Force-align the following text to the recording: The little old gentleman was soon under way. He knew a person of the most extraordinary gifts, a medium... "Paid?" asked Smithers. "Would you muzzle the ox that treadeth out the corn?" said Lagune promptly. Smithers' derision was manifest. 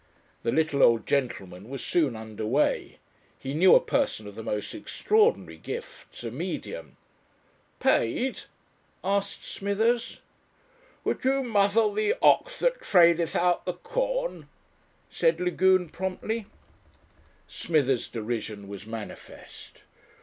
The 0.41 0.51
little 0.51 0.81
old 0.81 1.05
gentleman 1.05 1.69
was 1.69 1.85
soon 1.85 2.15
under 2.15 2.43
way. 2.43 2.97
He 3.37 3.53
knew 3.53 3.75
a 3.75 3.79
person 3.79 4.25
of 4.25 4.33
the 4.33 4.41
most 4.41 4.73
extraordinary 4.73 5.57
gifts, 5.57 6.23
a 6.23 6.31
medium... 6.31 6.97
"Paid?" 7.79 8.45
asked 9.03 9.43
Smithers. 9.45 10.19
"Would 11.03 11.23
you 11.23 11.43
muzzle 11.43 11.93
the 11.93 12.15
ox 12.19 12.57
that 12.61 12.81
treadeth 12.81 13.35
out 13.35 13.67
the 13.67 13.73
corn?" 13.73 14.49
said 15.07 15.39
Lagune 15.39 15.87
promptly. 15.89 16.47
Smithers' 17.47 18.07
derision 18.07 18.67
was 18.67 18.87
manifest. 18.87 19.83